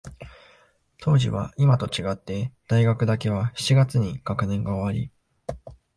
[0.97, 5.11] 当時は、いまと違って、大学だけは七月に学年が終わり、